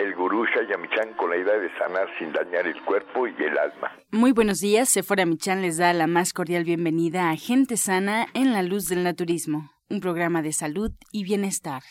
[0.00, 3.92] el gurú Shayamichan con la idea de sanar sin dañar el cuerpo y el alma.
[4.10, 8.54] Muy buenos días, Sephora Michan les da la más cordial bienvenida a Gente Sana en
[8.54, 11.82] la Luz del Naturismo, un programa de salud y bienestar.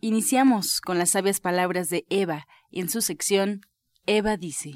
[0.00, 3.60] Iniciamos con las sabias palabras de Eva en su sección
[4.06, 4.72] Eva dice.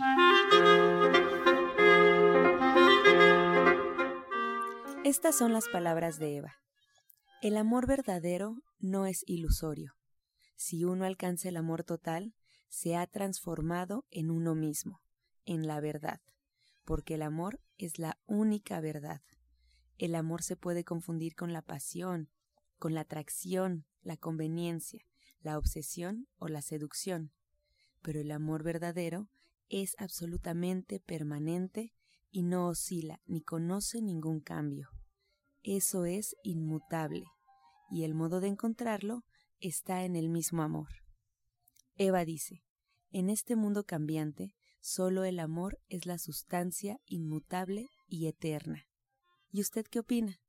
[5.05, 6.53] Estas son las palabras de Eva.
[7.41, 9.93] El amor verdadero no es ilusorio.
[10.57, 12.35] Si uno alcanza el amor total,
[12.75, 15.01] se ha transformado en uno mismo,
[15.45, 16.21] en la verdad,
[16.85, 19.23] porque el amor es la única verdad.
[19.97, 22.31] El amor se puede confundir con la pasión,
[22.81, 25.07] con la atracción, la conveniencia,
[25.41, 27.31] la obsesión o la seducción,
[28.03, 29.29] pero el amor verdadero
[29.69, 31.95] es absolutamente permanente
[32.33, 34.89] y no oscila ni conoce ningún cambio.
[35.63, 37.25] Eso es inmutable,
[37.89, 39.25] y el modo de encontrarlo
[39.61, 41.04] está en el mismo amor.
[41.97, 42.65] Eva dice,
[43.11, 48.87] en este mundo cambiante, solo el amor es la sustancia inmutable y eterna.
[49.51, 50.41] ¿Y usted qué opina?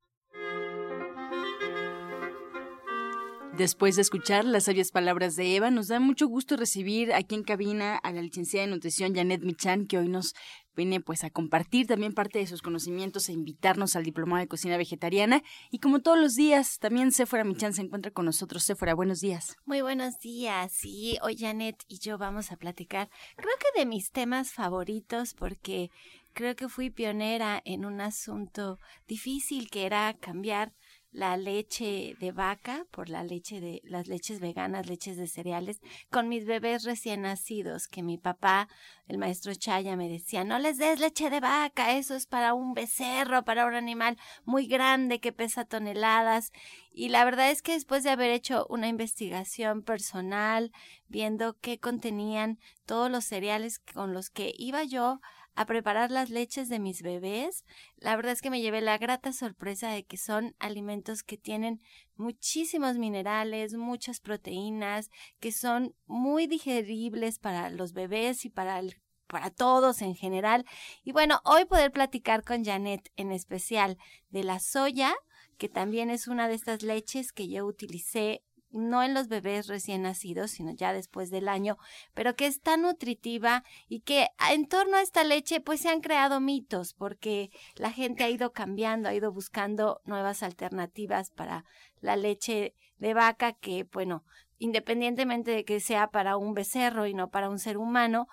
[3.56, 7.44] Después de escuchar las sabias palabras de Eva, nos da mucho gusto recibir aquí en
[7.44, 10.34] cabina a la licenciada en nutrición Janet Michan, que hoy nos
[10.76, 14.78] viene pues a compartir también parte de sus conocimientos e invitarnos al diplomado de cocina
[14.78, 15.44] vegetariana.
[15.72, 18.64] Y como todos los días, también Sephora Michan se encuentra con nosotros.
[18.64, 19.56] Sephora, buenos días.
[19.66, 20.72] Muy buenos días.
[20.72, 25.90] Sí, hoy Janet y yo vamos a platicar, creo que de mis temas favoritos, porque
[26.34, 30.74] creo que fui pionera en un asunto difícil que era cambiar
[31.16, 35.80] la leche de vaca por la leche de las leches veganas, leches de cereales,
[36.12, 38.68] con mis bebés recién nacidos, que mi papá,
[39.08, 42.74] el maestro Chaya, me decía, no les des leche de vaca, eso es para un
[42.74, 46.52] becerro, para un animal muy grande que pesa toneladas.
[46.92, 50.74] Y la verdad es que después de haber hecho una investigación personal,
[51.08, 55.22] viendo qué contenían todos los cereales con los que iba yo
[55.56, 57.66] a preparar las leches de mis bebés,
[57.98, 61.82] la verdad es que me llevé la grata sorpresa de que son alimentos que tienen
[62.16, 68.82] muchísimos minerales, muchas proteínas, que son muy digeribles para los bebés y para
[69.28, 70.66] para todos en general.
[71.04, 73.98] Y bueno, hoy poder platicar con Janet en especial
[74.30, 75.14] de la soya,
[75.58, 78.44] que también es una de estas leches que yo utilicé
[78.76, 81.78] no en los bebés recién nacidos, sino ya después del año,
[82.14, 86.02] pero que es tan nutritiva y que en torno a esta leche pues se han
[86.02, 91.66] creado mitos porque la gente ha ido cambiando, ha ido buscando nuevas alternativas para
[92.02, 94.24] la leche de vaca que, bueno,
[94.58, 98.28] independientemente de que sea para un becerro y no para un ser humano,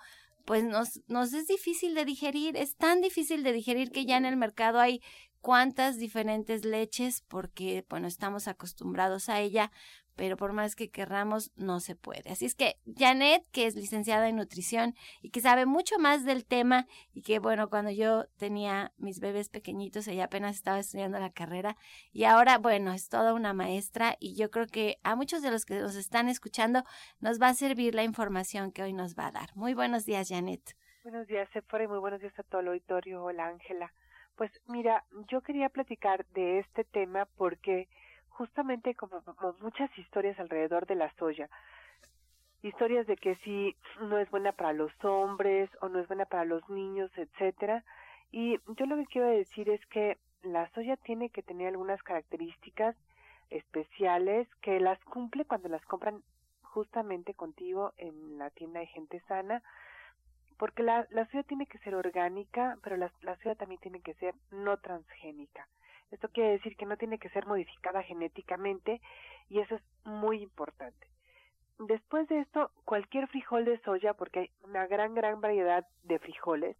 [0.45, 4.25] pues nos, nos es difícil de digerir, es tan difícil de digerir que ya en
[4.25, 5.01] el mercado hay
[5.43, 9.71] cuantas diferentes leches porque, bueno, estamos acostumbrados a ella,
[10.15, 12.29] pero por más que querramos, no se puede.
[12.29, 16.45] Así es que Janet, que es licenciada en nutrición y que sabe mucho más del
[16.45, 21.31] tema y que, bueno, cuando yo tenía mis bebés pequeñitos, ella apenas estaba estudiando la
[21.31, 21.75] carrera
[22.11, 25.65] y ahora, bueno, es toda una maestra y yo creo que a muchos de los
[25.65, 26.83] que nos están escuchando
[27.19, 29.49] nos va a servir la información que hoy nos va a dar.
[29.55, 30.75] Muy buenos días, Janet.
[31.03, 33.23] Buenos días, Sephora, y muy buenos días a todo el auditorio.
[33.23, 33.91] Hola, Ángela.
[34.35, 37.89] Pues mira, yo quería platicar de este tema porque
[38.33, 39.21] justamente como,
[39.61, 41.49] muchas historias alrededor de la soya.
[42.61, 46.45] Historias de que si no es buena para los hombres o no es buena para
[46.45, 47.83] los niños, etcétera.
[48.31, 52.95] Y yo lo que quiero decir es que la soya tiene que tener algunas características
[53.49, 56.23] especiales que las cumple cuando las compran
[56.63, 59.61] justamente contigo en la tienda de gente sana,
[60.57, 64.15] porque la, la soya tiene que ser orgánica, pero la, la soya también tiene que
[64.15, 65.67] ser no transgénica.
[66.13, 69.01] Esto quiere decir que no tiene que ser modificada genéticamente
[69.49, 71.07] y eso es muy importante.
[71.79, 76.77] Después de esto, cualquier frijol de soya, porque hay una gran, gran variedad de frijoles,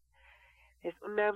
[0.84, 1.34] es una,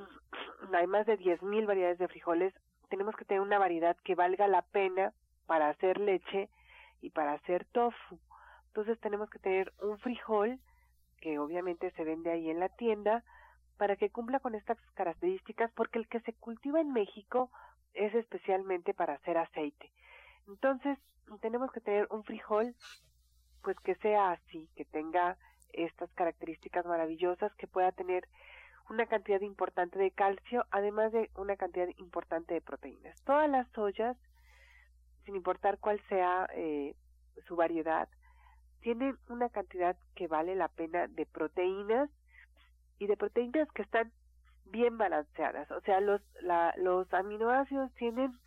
[0.73, 2.53] hay más de 10.000 variedades de frijoles,
[2.89, 5.11] tenemos que tener una variedad que valga la pena
[5.47, 6.49] para hacer leche
[7.01, 8.19] y para hacer tofu.
[8.67, 10.59] Entonces tenemos que tener un frijol
[11.19, 13.23] que obviamente se vende ahí en la tienda
[13.77, 17.49] para que cumpla con estas características porque el que se cultiva en México
[17.93, 19.91] es especialmente para hacer aceite.
[20.47, 20.97] Entonces,
[21.41, 22.75] tenemos que tener un frijol,
[23.63, 25.37] pues que sea así, que tenga
[25.73, 28.27] estas características maravillosas que pueda tener
[28.89, 33.21] una cantidad importante de calcio, además de una cantidad importante de proteínas.
[33.23, 34.17] Todas las soyas,
[35.25, 36.95] sin importar cuál sea eh,
[37.47, 38.07] su variedad,
[38.79, 42.09] tienen una cantidad que vale la pena de proteínas
[42.99, 44.11] y de proteínas que están
[44.71, 45.69] bien balanceadas.
[45.71, 48.37] O sea, los, la, los aminoácidos tienen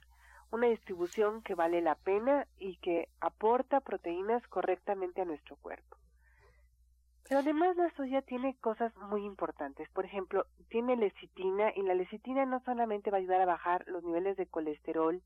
[0.51, 5.97] una distribución que vale la pena y que aporta proteínas correctamente a nuestro cuerpo.
[7.29, 9.89] Pero además la soya tiene cosas muy importantes.
[9.91, 14.03] Por ejemplo, tiene lecitina y la lecitina no solamente va a ayudar a bajar los
[14.03, 15.23] niveles de colesterol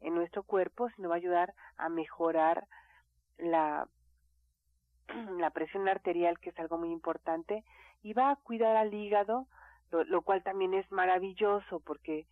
[0.00, 2.66] en nuestro cuerpo, sino va a ayudar a mejorar
[3.38, 3.86] la,
[5.38, 7.64] la presión arterial, que es algo muy importante,
[8.02, 9.46] y va a cuidar al hígado,
[9.90, 12.26] lo, lo cual también es maravilloso porque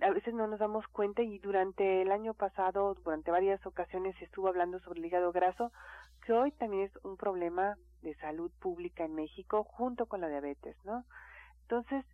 [0.00, 4.48] a veces no nos damos cuenta y durante el año pasado, durante varias ocasiones estuvo
[4.48, 5.72] hablando sobre el hígado graso,
[6.24, 10.76] que hoy también es un problema de salud pública en México junto con la diabetes,
[10.84, 11.04] ¿no?
[11.62, 12.04] Entonces,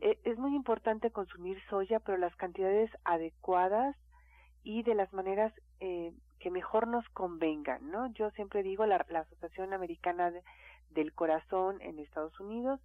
[0.00, 3.96] eh, es muy importante consumir soya, pero las cantidades adecuadas
[4.62, 8.06] y de las maneras eh, que mejor nos convengan, ¿no?
[8.14, 10.32] Yo siempre digo, la, la Asociación Americana
[10.90, 12.80] del Corazón en Estados Unidos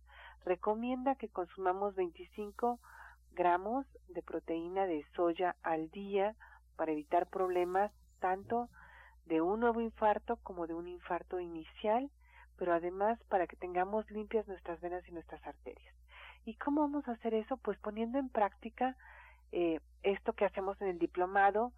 [0.46, 2.80] recomienda que consumamos 25
[3.32, 6.36] gramos de proteína de soya al día
[6.76, 8.70] para evitar problemas tanto
[9.26, 12.10] de un nuevo infarto como de un infarto inicial,
[12.58, 15.96] pero además para que tengamos limpias nuestras venas y nuestras arterias.
[16.46, 17.58] ¿Y cómo vamos a hacer eso?
[17.58, 18.98] Pues poniendo en práctica
[19.52, 21.72] eh, esto que hacemos en el diplomado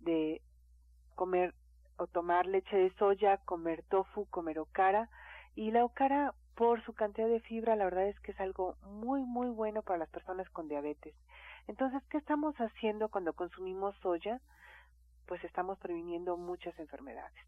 [0.00, 0.42] de
[1.14, 1.54] comer
[1.96, 5.08] o tomar leche de soya, comer tofu, comer okara.
[5.54, 9.22] Y la okara por su cantidad de fibra, la verdad es que es algo muy,
[9.22, 11.14] muy bueno para las personas con diabetes.
[11.66, 14.42] Entonces, ¿qué estamos haciendo cuando consumimos soya?
[15.24, 17.42] Pues estamos previniendo muchas enfermedades.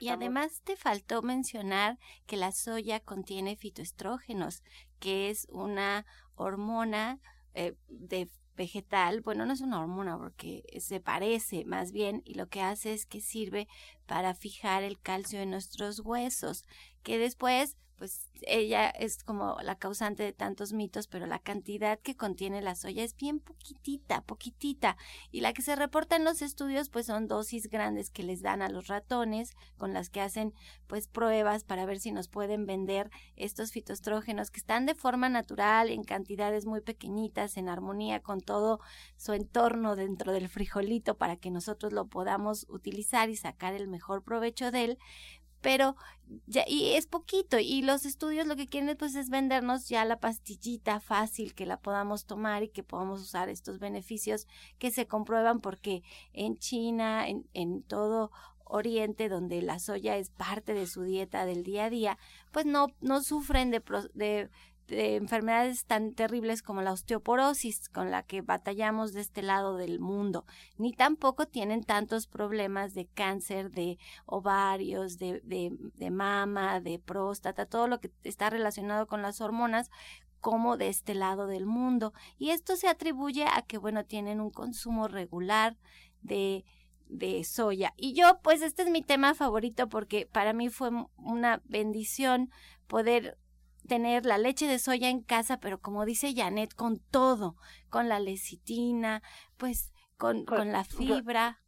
[0.00, 4.64] Y, además te faltó mencionar que la soya contiene fitoestrógenos,
[4.98, 7.20] que es una hormona
[7.54, 12.48] eh, de vegetal, bueno, no es una hormona porque se parece más bien y lo
[12.48, 13.68] que hace es que sirve
[14.06, 16.64] para fijar el calcio en nuestros huesos,
[17.04, 22.16] que después pues ella es como la causante de tantos mitos, pero la cantidad que
[22.16, 24.96] contiene la soya es bien poquitita, poquitita.
[25.32, 28.62] Y la que se reporta en los estudios, pues son dosis grandes que les dan
[28.62, 30.54] a los ratones, con las que hacen
[30.86, 35.90] pues pruebas para ver si nos pueden vender estos fitoestrógenos que están de forma natural,
[35.90, 38.80] en cantidades muy pequeñitas, en armonía con todo
[39.16, 44.22] su entorno dentro del frijolito para que nosotros lo podamos utilizar y sacar el mejor
[44.22, 44.98] provecho de él
[45.60, 45.96] pero
[46.46, 50.20] ya, y es poquito y los estudios lo que quieren pues es vendernos ya la
[50.20, 54.46] pastillita fácil que la podamos tomar y que podamos usar estos beneficios
[54.78, 56.02] que se comprueban porque
[56.32, 58.30] en China, en, en todo
[58.68, 62.18] Oriente, donde la soya es parte de su dieta del día a día,
[62.52, 63.82] pues no, no sufren de,
[64.14, 64.50] de,
[64.88, 70.00] de enfermedades tan terribles como la osteoporosis con la que batallamos de este lado del
[70.00, 70.44] mundo,
[70.78, 77.86] ni tampoco tienen tantos problemas de cáncer de ovarios, de, de, mama, de próstata, todo
[77.86, 79.90] lo que está relacionado con las hormonas
[80.40, 82.12] como de este lado del mundo.
[82.38, 85.76] Y esto se atribuye a que, bueno, tienen un consumo regular
[86.22, 86.64] de
[87.08, 87.94] de soya.
[87.96, 92.50] Y yo, pues este es mi tema favorito porque para mí fue una bendición
[92.86, 93.38] poder
[93.88, 97.56] tener la leche de soya en casa, pero como dice Janet, con todo,
[97.88, 99.22] con la lecitina,
[99.56, 101.60] pues con, con, la fibra.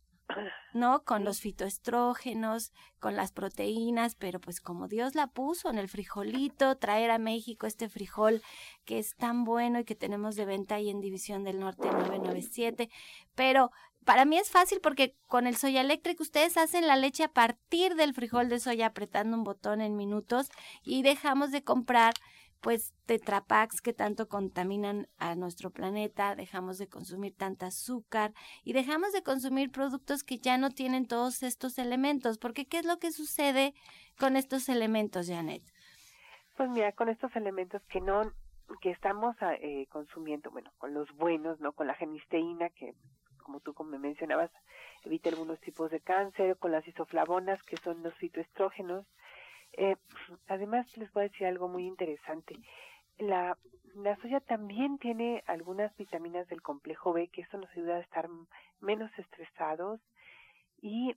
[0.75, 1.03] ¿no?
[1.03, 6.77] Con los fitoestrógenos, con las proteínas, pero pues como Dios la puso en el frijolito,
[6.77, 8.41] traer a México este frijol
[8.85, 12.89] que es tan bueno y que tenemos de venta ahí en División del Norte 997,
[13.35, 13.73] pero
[14.11, 17.95] para mí es fácil porque con el soya eléctrico ustedes hacen la leche a partir
[17.95, 20.51] del frijol de soya apretando un botón en minutos
[20.83, 22.15] y dejamos de comprar
[22.61, 28.33] pues tetrapacks que tanto contaminan a nuestro planeta, dejamos de consumir tanta azúcar
[28.65, 32.87] y dejamos de consumir productos que ya no tienen todos estos elementos, porque ¿qué es
[32.87, 33.75] lo que sucede
[34.19, 35.63] con estos elementos, Janet?
[36.57, 38.23] Pues mira, con estos elementos que no
[38.81, 41.73] que estamos eh, consumiendo, bueno, con los buenos, ¿no?
[41.73, 42.95] Con la genisteína que
[43.51, 44.53] como tú como me mencionabas,
[45.05, 49.05] evita algunos tipos de cáncer, con las isoflavonas, que son los fitoestrógenos.
[49.73, 49.97] Eh,
[50.47, 52.55] además, les voy a decir algo muy interesante.
[53.19, 53.59] La,
[53.97, 58.29] la soya también tiene algunas vitaminas del complejo B, que eso nos ayuda a estar
[58.79, 60.01] menos estresados.
[60.81, 61.17] Y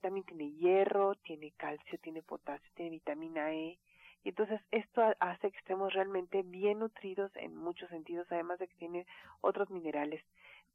[0.00, 3.78] también tiene hierro, tiene calcio, tiene potasio, tiene vitamina E.
[4.24, 8.74] Y entonces esto hace que estemos realmente bien nutridos en muchos sentidos, además de que
[8.74, 9.06] tiene
[9.42, 10.24] otros minerales.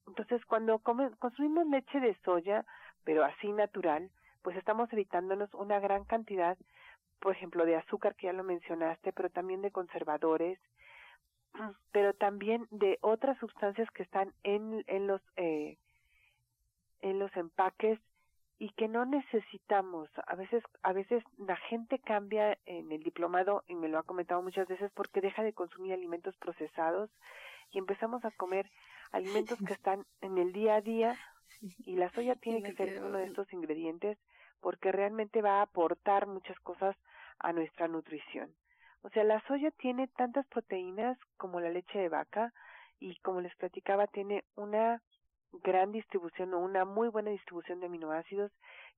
[0.07, 2.65] Entonces, cuando consumimos leche de soya,
[3.03, 4.09] pero así natural,
[4.41, 6.57] pues estamos evitándonos una gran cantidad
[7.23, 10.59] por ejemplo, de azúcar, que ya lo mencionaste, pero también de conservadores,
[11.93, 15.77] pero también de otras sustancias que están en, en los eh,
[17.01, 17.97] en los empaques
[18.59, 20.09] y que no necesitamos.
[20.27, 24.41] A veces, a veces la gente cambia en el diplomado, y me lo ha comentado
[24.41, 27.09] muchas veces, porque deja de consumir alimentos procesados
[27.71, 28.69] y empezamos a comer
[29.13, 31.17] alimentos que están en el día a día
[31.85, 34.17] y la soya tiene que ser uno de estos ingredientes
[34.59, 36.95] porque realmente va a aportar muchas cosas
[37.39, 38.53] a nuestra nutrición.
[39.01, 42.53] O sea, la soya tiene tantas proteínas como la leche de vaca
[42.99, 45.01] y como les platicaba tiene una
[45.51, 48.51] gran distribución o una muy buena distribución de aminoácidos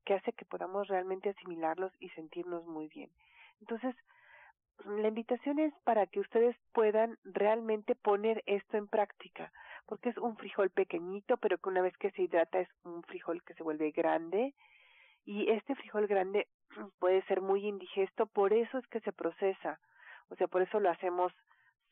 [0.06, 3.10] que hace que podamos realmente asimilarlos y sentirnos muy bien.
[3.60, 3.96] Entonces,
[4.86, 9.52] la invitación es para que ustedes puedan realmente poner esto en práctica,
[9.86, 13.44] porque es un frijol pequeñito, pero que una vez que se hidrata es un frijol
[13.44, 14.54] que se vuelve grande.
[15.26, 16.48] Y este frijol grande
[17.00, 19.80] puede ser muy indigesto, por eso es que se procesa,
[20.30, 21.34] o sea, por eso lo hacemos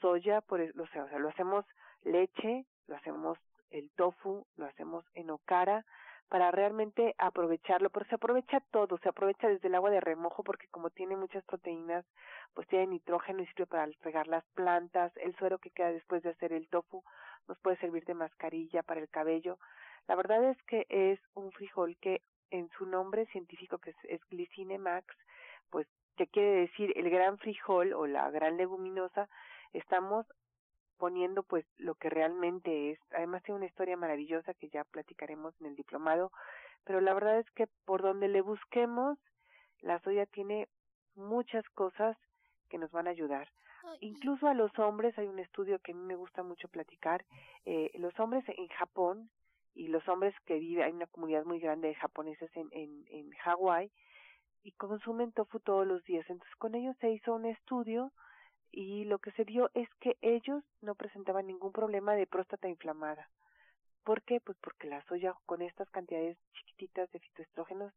[0.01, 1.65] soya, por, e, o sea, lo hacemos
[2.03, 3.38] leche, lo hacemos
[3.69, 5.85] el tofu, lo hacemos en okara,
[6.29, 10.67] para realmente aprovecharlo, pero se aprovecha todo, se aprovecha desde el agua de remojo porque
[10.69, 12.05] como tiene muchas proteínas,
[12.55, 16.31] pues tiene nitrógeno y sirve para regar las plantas, el suero que queda después de
[16.31, 17.03] hacer el tofu
[17.47, 19.57] nos puede servir de mascarilla para el cabello.
[20.07, 22.21] La verdad es que es un frijol que
[22.51, 25.07] en su nombre científico que es, es Glycine max,
[25.69, 29.27] pues que quiere decir el gran frijol o la gran leguminosa,
[29.73, 30.25] estamos
[30.97, 33.00] poniendo pues lo que realmente es.
[33.12, 36.31] Además tiene una historia maravillosa que ya platicaremos en el diplomado,
[36.85, 39.17] pero la verdad es que por donde le busquemos,
[39.81, 40.67] la soya tiene
[41.15, 42.17] muchas cosas
[42.74, 43.48] que nos van a ayudar.
[44.00, 47.24] Incluso a los hombres, hay un estudio que a mí me gusta mucho platicar,
[47.65, 49.30] eh, los hombres en Japón
[49.75, 53.30] y los hombres que viven, hay una comunidad muy grande de japoneses en, en, en
[53.44, 53.92] Hawái
[54.63, 56.27] y consumen tofu todos los días.
[56.27, 58.12] Entonces con ellos se hizo un estudio
[58.72, 63.30] y lo que se vio es que ellos no presentaban ningún problema de próstata inflamada.
[64.03, 64.42] ¿Por qué?
[64.42, 67.94] Pues porque la soya con estas cantidades chiquititas de fitoestrógenos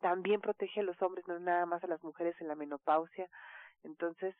[0.00, 3.28] también protege a los hombres, no nada más a las mujeres en la menopausia.
[3.84, 4.34] Entonces,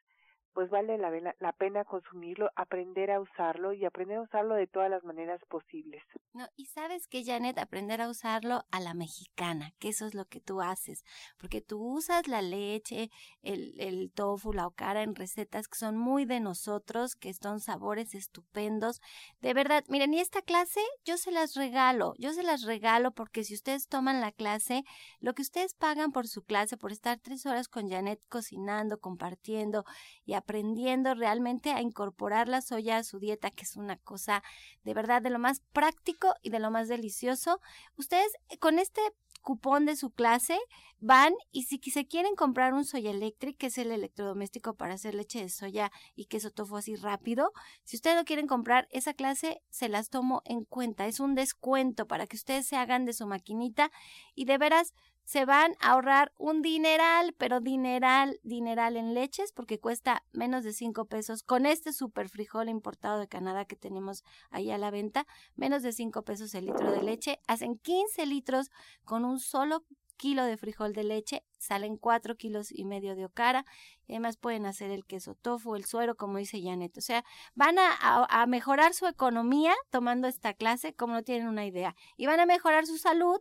[0.52, 5.04] pues vale la, pena consumirlo, aprender a usarlo y aprender a usarlo de todas las
[5.04, 6.02] maneras posibles.
[6.32, 10.26] No, y sabes que Janet, aprender a usarlo a la mexicana, que eso es lo
[10.26, 11.04] que tú haces,
[11.38, 13.10] porque tú usas la leche,
[13.42, 18.14] el, el tofu, la okara en recetas que son muy de nosotros, que son sabores
[18.14, 19.00] estupendos.
[19.40, 23.44] De verdad, miren, y esta clase yo se las regalo, yo se las regalo porque
[23.44, 24.84] si ustedes toman la clase,
[25.20, 29.84] lo que ustedes pagan por su clase, por estar tres horas con Janet cocinando, compartiendo
[30.24, 34.42] y aprendiendo realmente a incorporar la soya a su dieta, que es una cosa
[34.84, 37.60] de verdad de lo más práctico y de lo más delicioso.
[37.96, 39.00] Ustedes eh, con este
[39.42, 40.58] cupón de su clase
[41.00, 45.14] van y si se quieren comprar un Soya Electric, que es el electrodoméstico para hacer
[45.14, 47.52] leche de soya y queso tofu así rápido,
[47.84, 51.06] si ustedes lo quieren comprar, esa clase se las tomo en cuenta.
[51.06, 53.90] Es un descuento para que ustedes se hagan de su maquinita
[54.34, 54.92] y de veras
[55.30, 60.72] se van a ahorrar un dineral, pero dineral, dineral en leches, porque cuesta menos de
[60.72, 61.44] 5 pesos.
[61.44, 65.92] Con este super frijol importado de Canadá que tenemos ahí a la venta, menos de
[65.92, 67.38] 5 pesos el litro de leche.
[67.46, 68.72] Hacen 15 litros
[69.04, 69.84] con un solo
[70.16, 73.64] kilo de frijol de leche, salen 4 kilos y medio de okara,
[74.08, 76.98] y además pueden hacer el queso tofu, el suero, como dice Janet.
[76.98, 81.64] O sea, van a, a, mejorar su economía tomando esta clase, como no tienen una
[81.64, 83.40] idea, y van a mejorar su salud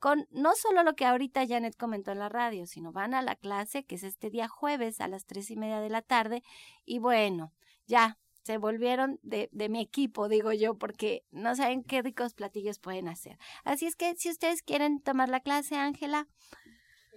[0.00, 3.36] con no solo lo que ahorita Janet comentó en la radio, sino van a la
[3.36, 6.42] clase, que es este día jueves a las tres y media de la tarde,
[6.84, 7.52] y bueno,
[7.86, 12.78] ya se volvieron de, de, mi equipo, digo yo, porque no saben qué ricos platillos
[12.78, 13.38] pueden hacer.
[13.64, 16.26] Así es que si ustedes quieren tomar la clase, Ángela.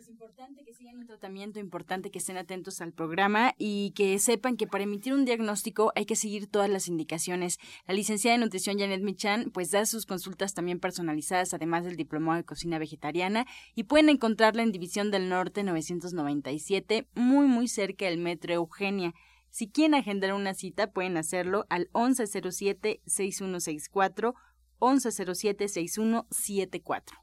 [0.04, 4.58] Es importante que sigan un tratamiento, importante que estén atentos al programa y que sepan
[4.58, 7.58] que para emitir un diagnóstico hay que seguir todas las indicaciones.
[7.88, 12.36] La licenciada en nutrición Janet Michan pues da sus consultas también personalizadas, además del diplomado
[12.36, 13.46] de cocina vegetariana
[13.76, 19.14] y pueden encontrarla en División del Norte 997, muy muy cerca del Metro Eugenia.
[19.52, 24.34] Si quieren agendar una cita, pueden hacerlo al 1107-6164,
[24.82, 27.23] 1107-6174.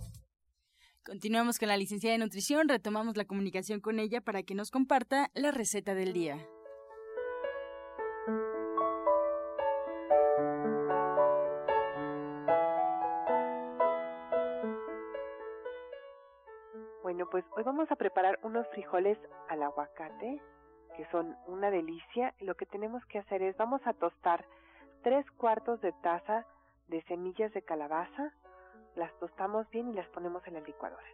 [1.03, 5.31] Continuamos con la licenciada de nutrición, retomamos la comunicación con ella para que nos comparta
[5.33, 6.37] la receta del día.
[17.01, 19.17] Bueno, pues hoy vamos a preparar unos frijoles
[19.49, 20.39] al aguacate,
[20.95, 22.35] que son una delicia.
[22.41, 24.45] Lo que tenemos que hacer es, vamos a tostar
[25.01, 26.45] tres cuartos de taza
[26.89, 28.33] de semillas de calabaza,
[28.95, 31.05] las tostamos bien y las ponemos en la licuadora.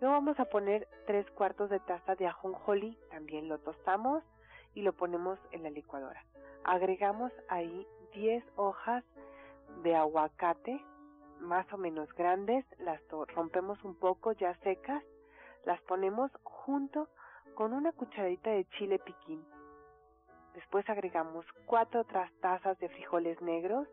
[0.00, 4.22] Luego vamos a poner tres cuartos de taza de ajonjolí, también lo tostamos
[4.74, 6.24] y lo ponemos en la licuadora.
[6.64, 9.04] Agregamos ahí 10 hojas
[9.82, 10.82] de aguacate,
[11.40, 13.00] más o menos grandes, las
[13.34, 15.02] rompemos un poco ya secas
[15.64, 17.08] las ponemos junto
[17.54, 19.44] con una cucharadita de chile piquín.
[20.54, 23.86] Después agregamos cuatro otras tazas de frijoles negros,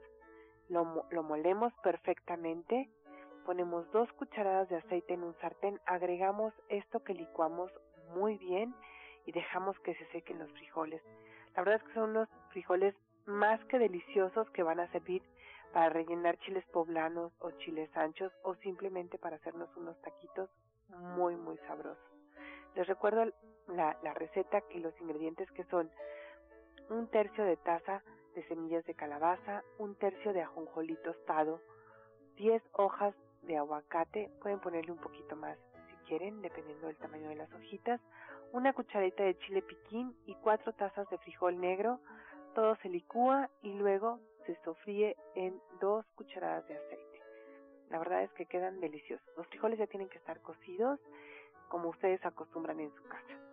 [0.69, 2.89] lo, lo molemos perfectamente,
[3.47, 7.71] ponemos dos cucharadas de aceite en un sartén, agregamos esto que licuamos
[8.13, 8.75] muy bien
[9.25, 11.01] y dejamos que se sequen los frijoles.
[11.55, 12.93] La verdad es que son unos frijoles
[13.25, 15.23] más que deliciosos que van a servir
[15.71, 20.49] para rellenar chiles poblanos o chiles anchos o simplemente para hacernos unos taquitos
[20.89, 22.01] muy muy sabroso.
[22.75, 23.31] Les recuerdo
[23.69, 25.89] la, la receta que los ingredientes que son
[26.89, 28.03] un tercio de taza
[28.35, 31.61] de semillas de calabaza, un tercio de ajonjolí tostado,
[32.35, 35.57] 10 hojas de aguacate, pueden ponerle un poquito más
[35.89, 38.01] si quieren, dependiendo del tamaño de las hojitas,
[38.53, 41.99] una cucharadita de chile piquín y cuatro tazas de frijol negro.
[42.55, 47.21] Todo se licúa y luego se sofríe en dos cucharadas de aceite.
[47.89, 49.27] La verdad es que quedan deliciosos.
[49.37, 50.99] Los frijoles ya tienen que estar cocidos
[51.69, 53.46] como ustedes acostumbran en su casa.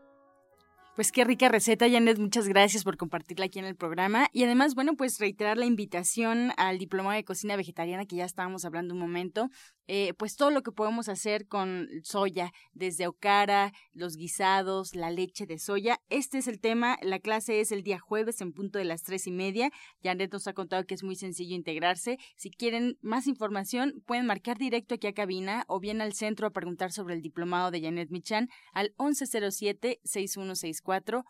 [0.94, 2.18] Pues qué rica receta, Janet.
[2.20, 4.28] Muchas gracias por compartirla aquí en el programa.
[4.32, 8.64] Y además, bueno, pues reiterar la invitación al diploma de cocina vegetariana que ya estábamos
[8.64, 9.50] hablando un momento.
[9.86, 15.46] Eh, pues todo lo que podemos hacer con soya, desde okara, los guisados, la leche
[15.46, 16.00] de soya.
[16.08, 16.96] Este es el tema.
[17.02, 19.70] La clase es el día jueves en punto de las tres y media.
[20.02, 22.18] Janet nos ha contado que es muy sencillo integrarse.
[22.36, 26.50] Si quieren más información, pueden marcar directo aquí a cabina o bien al centro a
[26.50, 31.24] preguntar sobre el diplomado de Janet Michan al 1107 6164 6174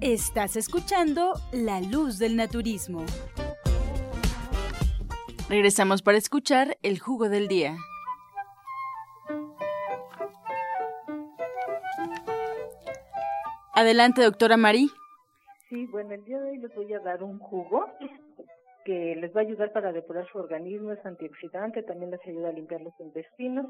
[0.00, 3.04] Estás escuchando La Luz del Naturismo.
[5.50, 7.76] Regresamos para escuchar el jugo del día.
[13.74, 14.88] Adelante, doctora Mari.
[15.68, 17.84] Sí, bueno, el día de hoy les voy a dar un jugo
[18.86, 22.52] que les va a ayudar para depurar su organismo, es antioxidante, también les ayuda a
[22.52, 23.66] limpiar los intestinos.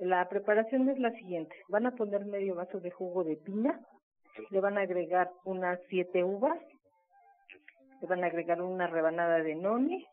[0.00, 3.78] La preparación es la siguiente, van a poner medio vaso de jugo de piña,
[4.50, 6.58] le van a agregar unas siete uvas,
[8.00, 10.06] le van a agregar una rebanada de noni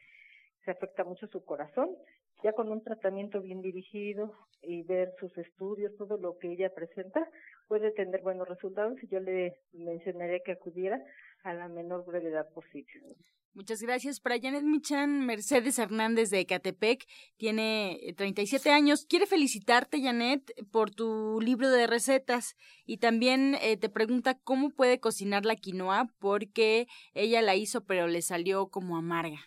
[0.66, 1.96] se afecta mucho su corazón.
[2.44, 7.24] Ya con un tratamiento bien dirigido y ver sus estudios, todo lo que ella presenta,
[7.68, 11.00] puede tener buenos resultados y yo le mencionaría que acudiera
[11.44, 13.16] a la menor brevedad posible.
[13.58, 14.20] Muchas gracias.
[14.20, 19.08] Para Janet Michan, Mercedes Hernández de Ecatepec, tiene 37 eh, años.
[19.10, 25.00] Quiere felicitarte, Janet, por tu libro de recetas y también eh, te pregunta cómo puede
[25.00, 29.40] cocinar la quinoa porque ella la hizo pero le salió como amarga.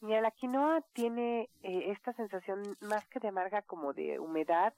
[0.00, 4.74] Mira, la quinoa tiene eh, esta sensación más que de amarga como de humedad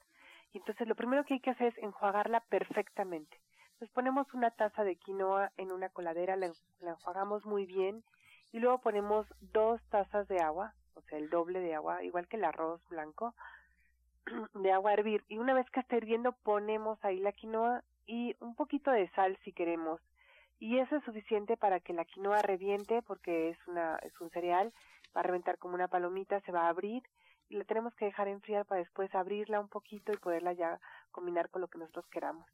[0.51, 3.37] y entonces lo primero que hay que hacer es enjuagarla perfectamente.
[3.73, 8.03] Entonces ponemos una taza de quinoa en una coladera, la enjuagamos muy bien
[8.51, 12.37] y luego ponemos dos tazas de agua, o sea, el doble de agua, igual que
[12.37, 13.33] el arroz blanco,
[14.53, 15.23] de agua a hervir.
[15.27, 19.37] Y una vez que esté hirviendo, ponemos ahí la quinoa y un poquito de sal
[19.43, 20.01] si queremos.
[20.59, 24.73] Y eso es suficiente para que la quinoa reviente, porque es, una, es un cereal,
[25.15, 27.03] va a reventar como una palomita, se va a abrir
[27.49, 30.79] y la tenemos que dejar enfriar para después abrirla un poquito y poderla ya
[31.11, 32.45] combinar con lo que nosotros queramos.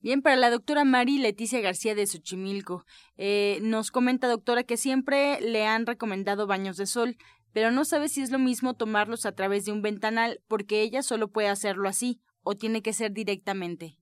[0.00, 2.84] Bien, para la doctora Mari Leticia García de Xochimilco,
[3.16, 7.16] eh, nos comenta, doctora, que siempre le han recomendado baños de sol,
[7.52, 11.02] pero no sabe si es lo mismo tomarlos a través de un ventanal, porque ella
[11.02, 13.96] solo puede hacerlo así, o tiene que ser directamente.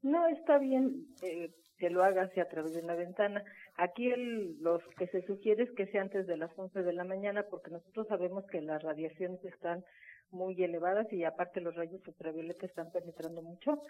[0.00, 3.44] No, está bien eh, que lo haga a través de una ventana.
[3.76, 7.04] Aquí el, los que se sugiere es que sea antes de las 11 de la
[7.04, 9.84] mañana, porque nosotros sabemos que las radiaciones están
[10.32, 13.82] muy elevadas y aparte los rayos ultravioleta están penetrando mucho.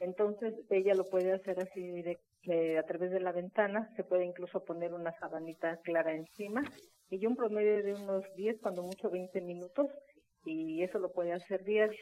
[0.00, 4.24] Entonces ella lo puede hacer así directo, eh, a través de la ventana, se puede
[4.24, 6.62] incluso poner una sabanita clara encima
[7.10, 9.86] y un promedio de unos 10, cuando mucho 20 minutos
[10.44, 11.98] y eso lo puede hacer diario.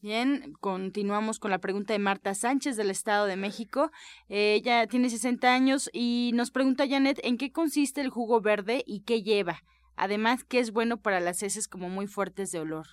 [0.00, 3.90] Bien, continuamos con la pregunta de Marta Sánchez del Estado de México.
[4.28, 9.02] ella tiene 60 años y nos pregunta, Janet, ¿en qué consiste el jugo verde y
[9.04, 9.62] qué lleva?
[9.96, 12.86] Además, que es bueno para las heces como muy fuertes de olor.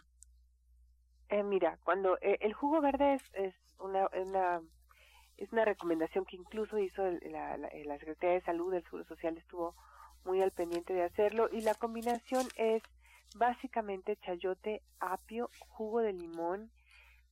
[1.30, 4.08] Eh, mira, cuando eh, el jugo verde es, es una,
[5.38, 9.76] es una recomendación que incluso hizo la, la, Secretaría de Salud del Seguro Social estuvo
[10.26, 12.82] muy al pendiente de hacerlo y la combinación es
[13.36, 16.72] básicamente chayote, apio, jugo de limón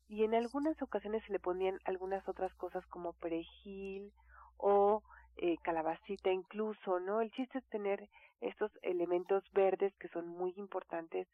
[0.07, 4.11] y en algunas ocasiones se le ponían algunas otras cosas como perejil
[4.57, 5.03] o
[5.37, 7.21] eh, calabacita incluso, ¿no?
[7.21, 8.09] El chiste es tener
[8.41, 11.27] estos elementos verdes que son muy importantes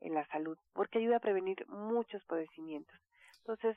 [0.00, 2.96] en la salud, porque ayuda a prevenir muchos padecimientos.
[3.38, 3.76] Entonces,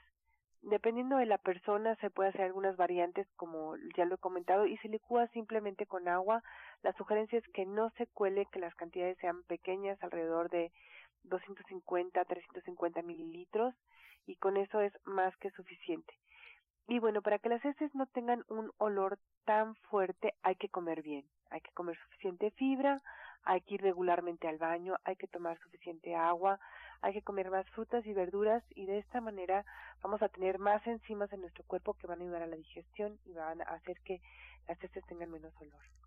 [0.61, 4.77] dependiendo de la persona, se puede hacer algunas variantes, como ya lo he comentado, y
[4.77, 6.43] se licúa simplemente con agua.
[6.83, 10.71] La sugerencia es que no se cuele, que las cantidades sean pequeñas, alrededor de
[11.23, 13.73] 250 350 mililitros,
[14.25, 16.13] y con eso es más que suficiente.
[16.87, 21.01] Y bueno, para que las heces no tengan un olor tan fuerte, hay que comer
[21.01, 23.01] bien, hay que comer suficiente fibra,
[23.43, 26.61] hay que ir regularmente al baño, hay que tomar suficiente agua,
[27.01, 29.65] hay que comer más frutas y verduras y de esta manera
[30.01, 33.19] vamos a tener más enzimas en nuestro cuerpo que van a ayudar a la digestión
[33.25, 34.21] y van a hacer que
[34.67, 36.06] las heces tengan menos olor.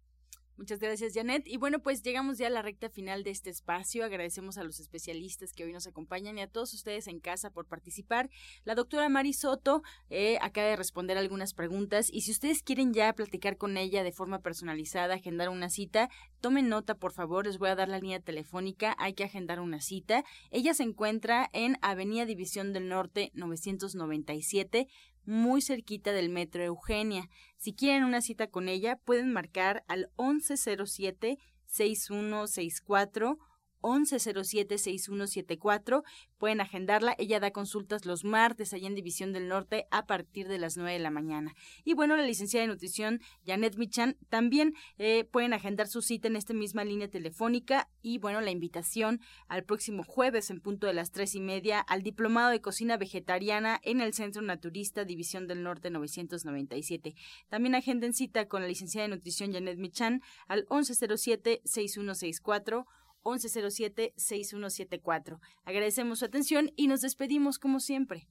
[0.61, 1.49] Muchas gracias, Janet.
[1.49, 4.05] Y bueno, pues llegamos ya a la recta final de este espacio.
[4.05, 7.65] Agradecemos a los especialistas que hoy nos acompañan y a todos ustedes en casa por
[7.65, 8.29] participar.
[8.65, 13.11] La doctora Mari Soto eh, acaba de responder algunas preguntas y si ustedes quieren ya
[13.15, 16.11] platicar con ella de forma personalizada, agendar una cita,
[16.43, 17.47] tomen nota, por favor.
[17.47, 18.95] Les voy a dar la línea telefónica.
[18.99, 20.25] Hay que agendar una cita.
[20.51, 24.89] Ella se encuentra en Avenida División del Norte 997
[25.31, 27.29] muy cerquita del Metro Eugenia.
[27.57, 33.39] Si quieren una cita con ella, pueden marcar al 1107 6164
[33.83, 36.03] 1107-6174.
[36.39, 37.17] Pueden agendarla.
[37.19, 40.93] Ella da consultas los martes allá en División del Norte a partir de las 9
[40.93, 41.55] de la mañana.
[41.85, 46.37] Y bueno, la licenciada de nutrición Janet Michan también eh, pueden agendar su cita en
[46.37, 47.89] esta misma línea telefónica.
[48.03, 52.03] Y bueno, la invitación al próximo jueves en punto de las tres y media al
[52.03, 57.15] Diplomado de Cocina Vegetariana en el Centro Naturista División del Norte 997.
[57.49, 62.87] También agenden cita con la licenciada de nutrición Janet Michan al 1107-6164
[63.25, 65.41] 1107-6174.
[65.65, 68.29] Agradecemos su atención y nos despedimos como siempre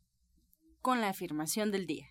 [0.81, 2.07] con la afirmación del día.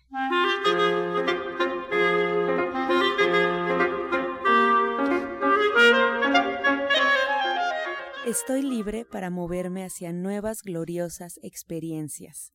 [8.25, 12.53] Estoy libre para moverme hacia nuevas gloriosas experiencias.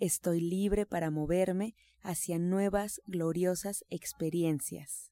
[0.00, 5.11] Estoy libre para moverme hacia nuevas gloriosas experiencias.